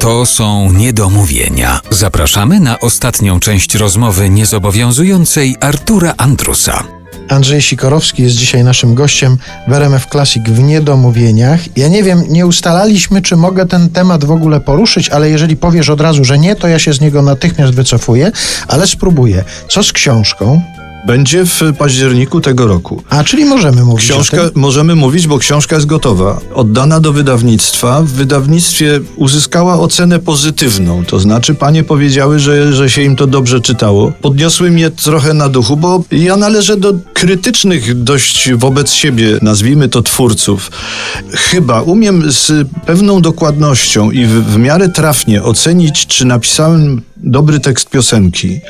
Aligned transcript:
To 0.00 0.26
są 0.26 0.72
niedomówienia. 0.72 1.80
Zapraszamy 1.90 2.60
na 2.60 2.80
ostatnią 2.80 3.40
część 3.40 3.74
rozmowy 3.74 4.30
niezobowiązującej 4.30 5.56
Artura 5.60 6.14
Andrusa. 6.16 6.84
Andrzej 7.28 7.62
Sikorowski 7.62 8.22
jest 8.22 8.36
dzisiaj 8.36 8.64
naszym 8.64 8.94
gościem 8.94 9.38
w 9.68 9.72
RMF 9.72 10.06
Classic 10.06 10.42
w 10.44 10.58
Niedomówieniach. 10.58 11.60
Ja 11.76 11.88
nie 11.88 12.02
wiem, 12.02 12.24
nie 12.28 12.46
ustalaliśmy, 12.46 13.22
czy 13.22 13.36
mogę 13.36 13.66
ten 13.66 13.90
temat 13.90 14.24
w 14.24 14.30
ogóle 14.30 14.60
poruszyć, 14.60 15.08
ale 15.08 15.30
jeżeli 15.30 15.56
powiesz 15.56 15.90
od 15.90 16.00
razu, 16.00 16.24
że 16.24 16.38
nie, 16.38 16.56
to 16.56 16.68
ja 16.68 16.78
się 16.78 16.92
z 16.92 17.00
niego 17.00 17.22
natychmiast 17.22 17.74
wycofuję, 17.74 18.32
ale 18.68 18.86
spróbuję. 18.86 19.44
Co 19.68 19.82
z 19.82 19.92
książką? 19.92 20.62
Będzie 21.06 21.44
w 21.46 21.60
październiku 21.78 22.40
tego 22.40 22.66
roku. 22.66 23.02
A, 23.08 23.24
czyli 23.24 23.44
możemy 23.44 23.84
mówić 23.84 24.04
Książka, 24.10 24.42
o 24.42 24.50
tym? 24.50 24.60
możemy 24.60 24.94
mówić, 24.94 25.26
bo 25.26 25.38
książka 25.38 25.76
jest 25.76 25.86
gotowa. 25.86 26.40
Oddana 26.54 27.00
do 27.00 27.12
wydawnictwa. 27.12 28.02
W 28.02 28.08
wydawnictwie 28.08 29.00
uzyskała 29.16 29.80
ocenę 29.80 30.18
pozytywną. 30.18 31.04
To 31.04 31.20
znaczy, 31.20 31.54
panie 31.54 31.84
powiedziały, 31.84 32.38
że, 32.38 32.72
że 32.72 32.90
się 32.90 33.02
im 33.02 33.16
to 33.16 33.26
dobrze 33.26 33.60
czytało. 33.60 34.12
Podniosły 34.22 34.70
mnie 34.70 34.90
trochę 34.90 35.34
na 35.34 35.48
duchu, 35.48 35.76
bo 35.76 36.04
ja 36.12 36.36
należę 36.36 36.76
do 36.76 36.94
krytycznych 37.12 38.02
dość 38.02 38.52
wobec 38.52 38.92
siebie, 38.92 39.38
nazwijmy 39.42 39.88
to 39.88 40.02
twórców. 40.02 40.70
Chyba 41.32 41.82
umiem 41.82 42.32
z 42.32 42.68
pewną 42.86 43.22
dokładnością 43.22 44.10
i 44.10 44.24
w, 44.26 44.30
w 44.30 44.56
miarę 44.56 44.88
trafnie 44.88 45.42
ocenić, 45.42 46.06
czy 46.06 46.24
napisałem 46.24 47.02
dobry 47.22 47.60
tekst 47.60 47.90
piosenki, 47.90 48.60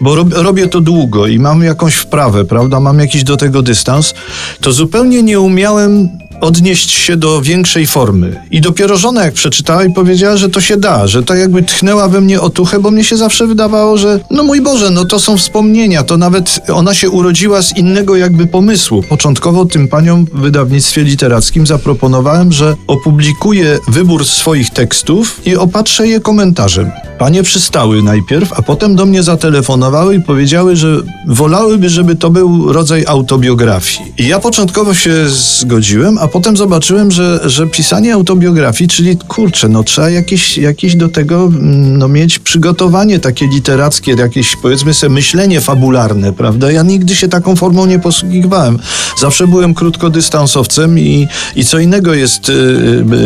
bo 0.00 0.14
rob, 0.14 0.28
robię 0.32 0.66
to 0.66 0.80
długo 0.80 1.26
i 1.26 1.38
mam 1.38 1.62
jakąś 1.62 1.94
wprawę, 1.94 2.44
prawda? 2.44 2.80
Mam 2.80 2.98
jakiś 2.98 3.24
do 3.24 3.36
tego 3.36 3.62
dystans, 3.62 4.14
to 4.60 4.72
zupełnie 4.72 5.22
nie 5.22 5.40
umiałem 5.40 6.08
odnieść 6.40 6.90
się 6.90 7.16
do 7.16 7.42
większej 7.42 7.86
formy. 7.86 8.42
I 8.50 8.60
dopiero 8.60 8.96
żona 8.96 9.24
jak 9.24 9.34
przeczytała 9.34 9.84
i 9.84 9.92
powiedziała, 9.92 10.36
że 10.36 10.48
to 10.48 10.60
się 10.60 10.76
da, 10.76 11.06
że 11.06 11.22
to 11.22 11.34
jakby 11.34 11.62
tchnęła 11.62 12.08
we 12.08 12.20
mnie 12.20 12.40
otuchę, 12.40 12.80
bo 12.80 12.90
mnie 12.90 13.04
się 13.04 13.16
zawsze 13.16 13.46
wydawało, 13.46 13.98
że 13.98 14.20
no 14.30 14.42
mój 14.42 14.60
Boże, 14.60 14.90
no 14.90 15.04
to 15.04 15.18
są 15.18 15.36
wspomnienia, 15.36 16.02
to 16.02 16.16
nawet 16.16 16.60
ona 16.72 16.94
się 16.94 17.10
urodziła 17.10 17.62
z 17.62 17.76
innego 17.76 18.16
jakby 18.16 18.46
pomysłu. 18.46 19.02
Początkowo 19.02 19.64
tym 19.64 19.88
paniom 19.88 20.24
w 20.24 20.40
wydawnictwie 20.40 21.02
literackim 21.02 21.66
zaproponowałem, 21.66 22.52
że 22.52 22.76
opublikuję 22.86 23.78
wybór 23.88 24.24
swoich 24.24 24.70
tekstów 24.70 25.46
i 25.46 25.56
opatrzę 25.56 26.06
je 26.06 26.20
komentarzem. 26.20 26.90
Panie 27.18 27.42
przystały 27.42 28.02
najpierw, 28.02 28.52
a 28.52 28.62
potem 28.62 28.96
do 28.96 29.06
mnie 29.06 29.22
zatelefonowały 29.22 30.14
i 30.14 30.20
powiedziały, 30.20 30.76
że 30.76 30.96
wolałyby, 31.26 31.88
żeby 31.88 32.16
to 32.16 32.30
był 32.30 32.72
rodzaj 32.72 33.04
autobiografii. 33.06 34.12
I 34.18 34.28
ja 34.28 34.40
początkowo 34.40 34.94
się 34.94 35.28
zgodziłem, 35.28 36.18
a 36.18 36.27
potem 36.28 36.56
zobaczyłem, 36.56 37.10
że, 37.10 37.40
że 37.44 37.66
pisanie 37.66 38.14
autobiografii, 38.14 38.88
czyli 38.88 39.16
kurczę, 39.16 39.68
no 39.68 39.84
trzeba 39.84 40.10
jakieś, 40.10 40.58
jakieś 40.58 40.96
do 40.96 41.08
tego 41.08 41.44
mm, 41.44 41.98
no, 41.98 42.08
mieć 42.08 42.38
przygotowanie 42.38 43.18
takie 43.18 43.46
literackie, 43.46 44.12
jakieś 44.12 44.56
powiedzmy 44.56 44.94
sobie 44.94 45.14
myślenie 45.14 45.60
fabularne, 45.60 46.32
prawda? 46.32 46.72
Ja 46.72 46.82
nigdy 46.82 47.16
się 47.16 47.28
taką 47.28 47.56
formą 47.56 47.86
nie 47.86 47.98
posługiwałem. 47.98 48.78
Zawsze 49.20 49.46
byłem 49.46 49.74
krótkodystansowcem 49.74 50.98
i, 50.98 51.28
i 51.56 51.64
co 51.64 51.78
innego 51.78 52.14
jest 52.14 52.48
y, 52.48 52.52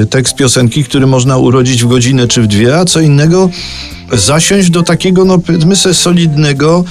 y, 0.03 0.07
tekst 0.07 0.35
piosenki, 0.35 0.85
który 0.85 1.07
można 1.07 1.39
urodzić 1.39 1.85
w 1.85 1.89
godzinę 1.89 2.29
czy 2.29 2.43
w 2.43 2.47
dwie, 2.47 2.79
a 2.79 2.85
co 2.85 3.01
innego 3.01 3.51
zasiąść 4.13 4.71
do 4.71 4.83
takiego, 4.83 5.25
no 5.25 5.39
powiedzmy 5.39 5.77
sobie, 5.77 5.95
solidnego 5.95 6.85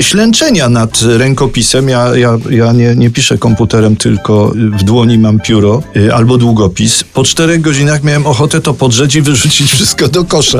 ślęczenia 0.00 0.68
nad 0.68 1.02
rękopisem. 1.02 1.88
Ja, 1.88 2.16
ja, 2.16 2.38
ja 2.50 2.72
nie, 2.72 2.94
nie 2.96 3.10
piszę 3.10 3.38
komputerem, 3.38 3.96
tylko 3.96 4.52
w 4.78 4.82
dłoni 4.82 5.18
mam 5.18 5.40
pióro 5.40 5.82
y, 5.96 6.14
albo 6.14 6.38
długopis. 6.38 7.04
Po 7.04 7.24
czterech 7.24 7.60
godzinach 7.60 8.04
miałem 8.04 8.26
ochotę 8.26 8.60
to 8.60 8.74
podrzeć 8.74 9.14
i 9.14 9.22
wyrzucić 9.22 9.72
wszystko 9.72 10.08
do 10.08 10.24
kosza. 10.24 10.58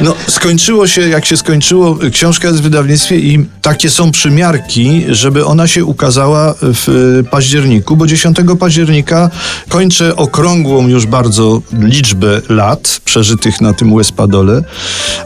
No, 0.00 0.14
skończyło 0.28 0.86
się, 0.86 1.08
jak 1.08 1.24
się 1.24 1.36
skończyło, 1.36 1.98
książka 2.12 2.48
jest 2.48 2.60
w 2.60 2.62
wydawnictwie 2.62 3.16
i 3.16 3.46
takie 3.62 3.90
są 3.90 4.10
przymiarki, 4.10 5.04
żeby 5.08 5.46
ona 5.46 5.66
się 5.66 5.84
ukazała 5.84 6.54
w 6.60 7.22
październiku, 7.30 7.96
bo 7.96 8.06
10 8.06 8.36
października 8.60 9.30
kończę 9.68 10.16
okrągłą 10.16 10.88
już 10.88 11.06
bardzo 11.06 11.62
liczbę 11.72 12.40
lat 12.48 13.00
przeżytych 13.04 13.60
na 13.60 13.72
tym 13.72 13.92
Łespadole, 13.92 14.62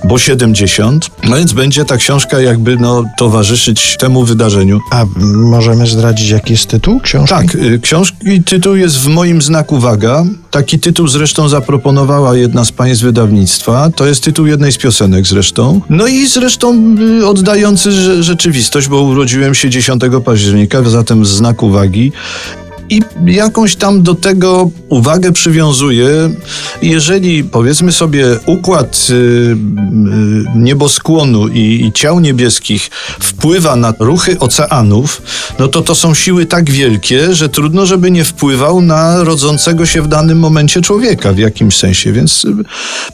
bo 0.05 0.18
70. 0.19 1.11
No 1.29 1.37
więc 1.37 1.53
będzie 1.53 1.85
ta 1.85 1.97
książka 1.97 2.41
jakby 2.41 2.77
no, 2.77 3.05
towarzyszyć 3.19 3.97
temu 3.97 4.25
wydarzeniu. 4.25 4.81
A 4.91 5.05
możemy 5.35 5.87
zdradzić, 5.87 6.29
jaki 6.31 6.53
jest 6.53 6.67
tytuł 6.67 7.01
książki? 7.01 7.35
Tak, 7.35 7.55
y, 7.55 7.79
książki, 7.83 8.43
tytuł 8.43 8.77
jest 8.77 8.97
w 8.99 9.07
moim 9.07 9.43
znaku 9.43 9.79
waga. 9.79 10.25
Taki 10.51 10.79
tytuł 10.79 11.09
zresztą 11.09 11.49
zaproponowała 11.49 12.37
jedna 12.37 12.65
z 12.65 12.73
państw 12.73 13.05
wydawnictwa. 13.05 13.91
To 13.97 14.07
jest 14.07 14.25
tytuł 14.25 14.47
jednej 14.47 14.73
z 14.73 14.79
piosenek 14.79 15.27
zresztą. 15.27 15.81
No 15.91 16.07
i 16.07 16.27
zresztą 16.27 16.97
y, 17.21 17.27
oddający 17.27 17.91
rze- 17.91 18.23
rzeczywistość, 18.23 18.89
bo 18.89 19.03
urodziłem 19.03 19.55
się 19.55 19.71
10 19.71 20.03
października, 20.25 20.83
zatem 20.83 21.25
z 21.25 21.29
znaku 21.29 21.71
wagi. 21.71 22.13
I 22.91 23.03
jakąś 23.27 23.77
tam 23.77 24.03
do 24.03 24.15
tego 24.15 24.71
uwagę 24.89 25.33
przywiązuję. 25.33 26.09
Jeżeli 26.83 27.45
powiedzmy 27.45 27.93
sobie 27.93 28.27
układ 28.47 29.07
y, 29.11 29.13
y, 29.15 29.57
nieboskłonu 30.55 31.49
i, 31.49 31.85
i 31.87 31.93
ciał 31.93 32.21
niebieskich 32.21 32.91
wpływa 33.21 33.77
na 33.77 33.95
ruchy 33.99 34.39
oceanów, 34.39 35.23
no 35.59 35.69
to 35.69 35.83
to 35.83 35.95
są 35.95 36.15
siły 36.15 36.47
tak 36.47 36.71
wielkie, 36.71 37.35
że 37.35 37.49
trudno, 37.49 37.87
żeby 37.87 38.11
nie 38.11 38.25
wpływał 38.25 38.81
na 38.81 39.25
rodzącego 39.25 39.87
się 39.87 40.03
w 40.03 40.09
danym 40.09 40.39
momencie 40.39 40.81
człowieka 40.81 41.33
w 41.33 41.39
jakimś 41.39 41.77
sensie. 41.77 42.13
Więc, 42.13 42.47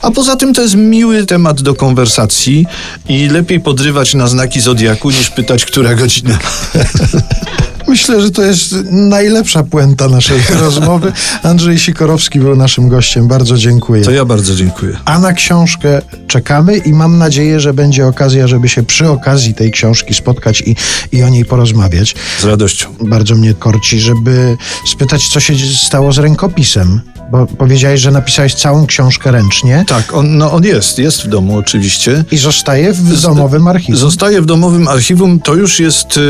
a 0.01 0.11
poza 0.11 0.37
tym 0.37 0.55
to 0.55 0.63
jest 0.63 0.75
miły 0.75 1.27
temat 1.27 1.63
do 1.63 1.75
konwersacji 1.75 2.67
i 3.09 3.29
lepiej 3.29 3.61
podrywać 3.61 4.15
na 4.15 4.27
znaki 4.27 4.61
zodiaku 4.61 5.11
niż 5.11 5.31
pytać, 5.31 5.65
która 5.65 5.95
godzina. 5.95 6.39
Myślę, 7.94 8.21
że 8.21 8.31
to 8.31 8.43
jest 8.43 8.75
najlepsza 8.91 9.62
puenta 9.62 10.09
naszej 10.09 10.41
rozmowy. 10.60 11.12
Andrzej 11.43 11.78
Sikorowski 11.78 12.41
był 12.41 12.56
naszym 12.56 12.88
gościem. 12.88 13.28
Bardzo 13.28 13.59
dziękuję. 13.59 14.03
To 14.03 14.10
ja 14.10 14.25
bardzo 14.25 14.55
dziękuję. 14.55 14.97
A 15.05 15.19
na 15.19 15.32
książkę 15.32 16.03
czekamy 16.27 16.77
i 16.77 16.93
mam 16.93 17.19
nadzieję, 17.19 17.60
że 17.60 17.75
będzie 17.75 18.06
okazja, 18.06 18.49
żeby 18.49 18.69
się 18.69 18.83
przy 18.83 19.09
okazji 19.09 19.54
tej 19.54 19.71
książki 19.71 20.15
spotkać 20.15 20.62
i, 20.66 20.77
i 21.12 21.22
o 21.22 21.28
niej 21.28 21.44
porozmawiać. 21.44 22.15
Z 22.41 22.44
radością. 22.44 22.88
Bardzo 23.00 23.34
mnie 23.34 23.54
korci, 23.54 24.00
żeby 24.00 24.56
spytać, 24.87 25.28
co 25.28 25.41
się 25.41 25.54
stało 25.77 26.12
z 26.12 26.19
rękopisem. 26.19 27.00
Bo 27.31 27.47
powiedziałeś, 27.47 28.01
że 28.01 28.11
napisałeś 28.11 28.55
całą 28.55 28.87
książkę 28.87 29.31
ręcznie 29.31 29.85
Tak, 29.89 30.15
on, 30.15 30.37
no 30.39 30.53
on 30.53 30.65
jest, 30.65 30.99
jest 30.99 31.23
w 31.23 31.29
domu 31.29 31.57
oczywiście. 31.59 32.25
i 32.31 32.37
zostaje 32.37 32.93
w 32.93 33.21
domowym 33.23 33.69
archiwum. 33.69 33.97
Zostaje 33.97 34.43
w 34.43 34.47
domowym 34.47 34.89
archiwum. 34.89 35.41
To 35.41 35.55
już 35.55 35.81
jest 35.81 36.17
y, 36.17 36.21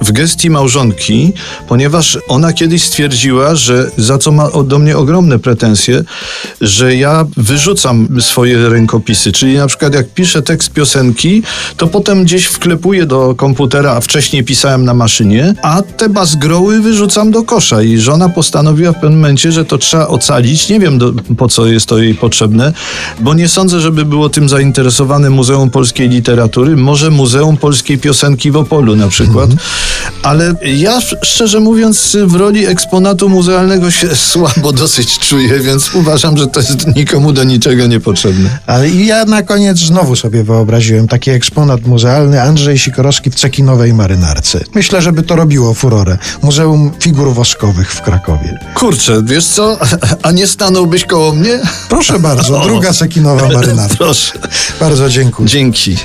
w 0.00 0.12
gestii 0.12 0.50
małżonki, 0.50 1.32
ponieważ 1.68 2.18
ona 2.28 2.52
kiedyś 2.52 2.84
stwierdziła, 2.84 3.54
że 3.54 3.90
za 3.96 4.18
co 4.18 4.32
ma 4.32 4.48
do 4.64 4.78
mnie 4.78 4.96
ogromne 4.96 5.38
pretensje, 5.38 6.02
że 6.60 6.96
ja 6.96 7.24
wyrzucam 7.36 8.08
swoje 8.20 8.68
rękopisy. 8.68 9.32
Czyli 9.32 9.56
na 9.56 9.66
przykład 9.66 9.94
jak 9.94 10.08
piszę 10.08 10.42
tekst 10.42 10.70
piosenki, 10.72 11.42
to 11.76 11.86
potem 11.86 12.24
gdzieś 12.24 12.44
wklepuję 12.44 13.06
do 13.06 13.34
komputera, 13.34 13.92
a 13.92 14.00
wcześniej 14.00 14.44
pisałem 14.44 14.84
na 14.84 14.94
maszynie, 14.94 15.54
a 15.62 15.82
te 15.82 16.08
bazgroły 16.08 16.80
wyrzucam 16.80 17.30
do 17.30 17.42
kosza. 17.42 17.82
I 17.82 17.98
żona 17.98 18.28
postanowiła 18.28 18.92
w 18.92 18.94
pewnym 18.94 19.20
momencie, 19.20 19.52
że 19.52 19.64
to 19.64 19.78
trzeba 19.78 20.06
ocalić. 20.08 20.35
Nie 20.70 20.80
wiem 20.80 20.98
do, 20.98 21.12
po 21.36 21.48
co 21.48 21.66
jest 21.66 21.86
to 21.86 21.98
jej 21.98 22.14
potrzebne, 22.14 22.72
bo 23.20 23.34
nie 23.34 23.48
sądzę, 23.48 23.80
żeby 23.80 24.04
było 24.04 24.28
tym 24.28 24.48
zainteresowane 24.48 25.30
Muzeum 25.30 25.70
Polskiej 25.70 26.08
Literatury, 26.08 26.76
może 26.76 27.10
Muzeum 27.10 27.56
Polskiej 27.56 27.98
Piosenki 27.98 28.50
w 28.50 28.56
Opolu 28.56 28.96
na 28.96 29.08
przykład. 29.08 29.50
Ale 30.22 30.54
ja 30.76 31.00
szczerze 31.22 31.60
mówiąc 31.60 32.16
w 32.24 32.34
roli 32.34 32.66
eksponatu 32.66 33.28
muzealnego 33.28 33.90
się 33.90 34.16
słabo 34.32 34.72
dosyć 34.72 35.18
czuję, 35.18 35.60
więc 35.60 35.94
uważam, 35.94 36.36
że 36.36 36.46
to 36.46 36.60
jest 36.60 36.96
nikomu 36.96 37.32
do 37.32 37.44
niczego 37.44 37.86
niepotrzebne. 37.86 38.58
Ale 38.66 38.90
ja 38.90 39.24
na 39.24 39.42
koniec 39.42 39.78
znowu 39.78 40.16
sobie 40.16 40.44
wyobraziłem 40.44 41.08
taki 41.08 41.30
eksponat 41.30 41.86
muzealny 41.86 42.42
Andrzej 42.42 42.78
Sikorowski 42.78 43.30
w 43.30 43.34
cekinowej 43.34 43.94
marynarce. 43.94 44.60
Myślę, 44.74 45.02
żeby 45.02 45.22
to 45.22 45.36
robiło 45.36 45.74
furorę. 45.74 46.18
Muzeum 46.42 46.90
Figur 47.00 47.34
Woskowych 47.34 47.92
w 47.92 48.02
Krakowie. 48.02 48.58
Kurczę, 48.74 49.22
wiesz 49.24 49.46
co? 49.46 49.78
A 50.22 50.30
nie 50.30 50.46
stanąłbyś 50.46 51.04
koło 51.04 51.32
mnie? 51.32 51.60
Proszę 51.88 52.18
bardzo, 52.18 52.60
druga 52.68 52.92
sekinowa 52.92 53.48
marynarka. 53.48 53.96
Proszę. 54.04 54.32
Bardzo 54.80 55.08
dziękuję. 55.08 55.48
Dzięki. 55.48 55.96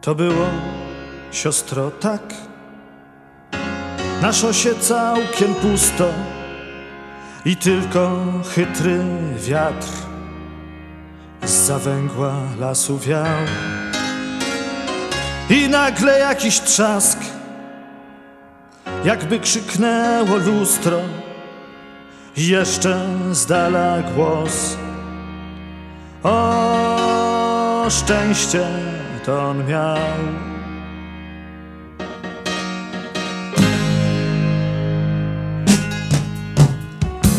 To 0.00 0.14
było, 0.14 0.46
siostro, 1.32 1.90
tak. 1.90 2.22
Na 4.22 4.32
szosie 4.32 4.74
całkiem 4.74 5.54
pusto, 5.54 6.04
I 7.44 7.56
tylko 7.56 8.16
chytry 8.54 9.00
wiatr 9.36 9.88
z 11.44 11.50
zawęgła 11.50 12.34
lasu 12.60 12.98
wiał. 12.98 13.38
I 15.50 15.68
nagle 15.68 16.18
jakiś 16.18 16.60
trzask, 16.60 17.18
jakby 19.04 19.40
krzyknęło 19.40 20.36
lustro. 20.36 21.00
I 22.36 22.48
jeszcze 22.48 23.06
z 23.32 23.46
dala 23.46 24.02
głos. 24.02 24.76
O 26.22 27.86
szczęście 27.90 28.66
to 29.26 29.42
on 29.42 29.66
miał. 29.66 30.47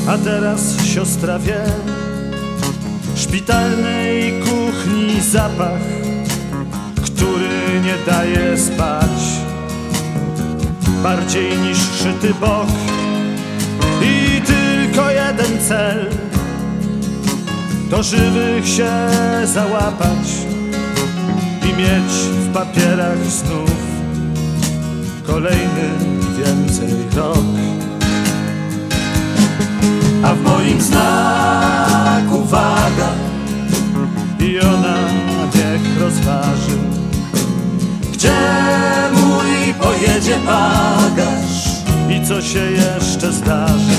A 0.09 0.17
teraz 0.17 0.75
siostra 0.81 1.39
wie, 1.39 1.61
szpitalnej 3.15 4.41
kuchni 4.41 5.21
zapach, 5.21 5.81
który 7.05 7.81
nie 7.83 8.11
daje 8.11 8.57
spać. 8.57 9.19
Bardziej 11.03 11.57
niż 11.57 11.77
szyty 11.77 12.33
bok 12.41 12.69
i 14.01 14.41
tylko 14.41 15.11
jeden 15.11 15.59
cel 15.67 16.09
do 17.89 18.03
żywych 18.03 18.67
się 18.67 18.91
załapać 19.43 20.27
i 21.63 21.67
mieć 21.67 22.11
w 22.11 22.53
papierach 22.53 23.25
znów 23.25 23.71
kolejny 25.25 25.89
więcej 26.37 26.93
rok. 27.15 27.68
Bagaż. 40.45 41.69
I 42.09 42.27
co 42.27 42.41
się 42.41 42.59
jeszcze 42.59 43.31
zdarzy. 43.31 43.95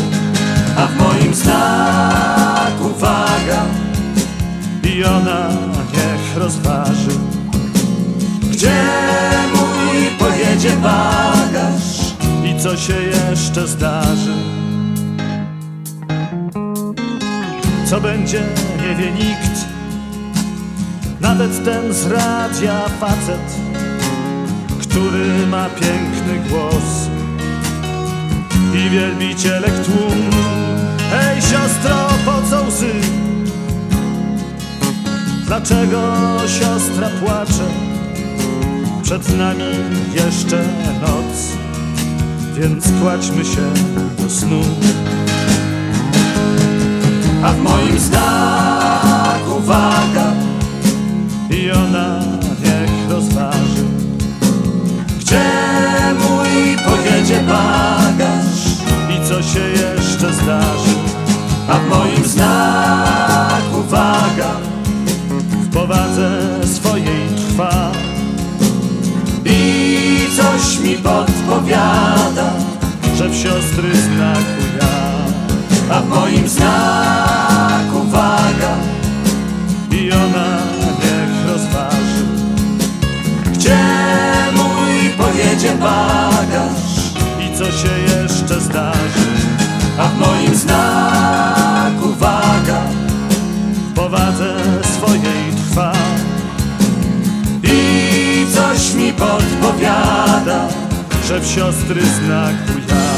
A 0.77 0.87
w 0.87 0.97
moim 0.99 1.35
znaku 1.35 2.99
waga. 2.99 3.65
I 4.83 5.05
ona 5.05 5.49
niech 5.93 6.37
rozważy, 6.37 7.19
gdzie 8.51 8.83
mój 9.55 10.07
pojedzie 10.19 10.71
bagaż? 10.77 12.15
I 12.45 12.61
co 12.61 12.77
się 12.77 12.95
jeszcze 12.95 13.69
zdarzy. 13.69 14.33
Co 17.87 18.01
będzie, 18.01 18.43
nie 18.83 18.95
wie 18.97 19.11
nikt, 19.13 19.65
nawet 21.21 21.65
ten 21.65 21.93
z 21.93 22.07
radia 22.07 22.81
facet, 23.01 23.70
który 24.91 25.47
ma 25.47 25.69
piękny 25.69 26.49
głos 26.51 27.09
i 28.75 28.91
wielbicielek 28.91 29.85
tłum. 29.85 30.31
Ej 31.13 31.43
siostro, 31.43 32.09
po 32.25 32.43
co 32.51 32.63
łzy? 32.63 32.93
Dlaczego 35.47 36.13
siostra 36.47 37.09
płacze? 37.21 37.69
Przed 39.03 39.39
nami 39.39 39.75
jeszcze 40.15 40.65
noc, 41.01 41.57
więc 42.55 42.85
kładźmy 43.03 43.45
się 43.45 43.73
do 44.19 44.31
snu. 44.31 44.61
A 47.45 47.53
w 47.53 47.59
moim 47.59 47.99
znaku 47.99 48.40
zdarzy. 60.43 60.97
A 61.69 61.75
w 61.75 61.89
moim 61.89 62.25
znaku 62.25 63.83
waga 63.89 64.51
w 65.35 65.75
powadze 65.75 66.31
swojej 66.75 67.29
trwa 67.37 67.93
i 69.45 70.27
coś 70.37 70.79
mi 70.79 70.95
podpowiada, 70.95 72.53
że 73.17 73.29
w 73.29 73.37
siostry 73.37 73.97
znaku 73.97 74.63
ja. 74.81 75.97
A 75.97 76.01
w 76.01 76.09
moim 76.09 76.49
znaku 76.49 77.20
swojej 95.01 95.53
trwa 95.57 95.93
i 97.63 98.47
coś 98.55 98.95
mi 98.95 99.13
podpowiada, 99.13 100.69
że 101.27 101.41
w 101.41 101.47
siostry 101.47 102.01
znaku 102.01 102.73
ja. 102.89 103.10